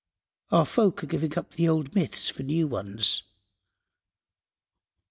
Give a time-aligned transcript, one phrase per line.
[0.49, 3.21] Our folk are giving up the old myths for new ones.